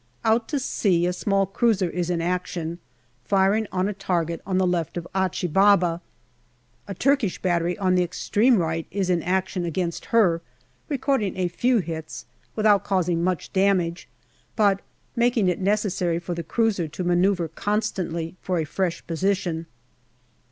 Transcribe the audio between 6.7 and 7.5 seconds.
A Turkish